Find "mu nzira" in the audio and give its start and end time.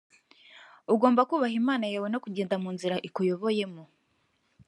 2.63-2.95